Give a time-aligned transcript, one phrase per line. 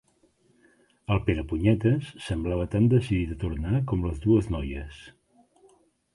[1.15, 5.05] El Perepunyetes semblava tan decidit a tornar com les dues noies.